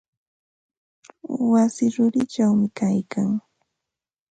[1.51, 3.29] Wasi rurichawmi kaylkan.